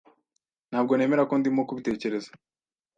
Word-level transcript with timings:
Ntabwo 0.69 0.91
nemera 0.95 1.23
ko 1.29 1.33
ndimo 1.39 1.61
kubitekereza. 1.67 2.29